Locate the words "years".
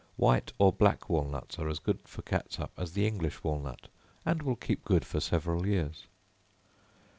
5.67-6.07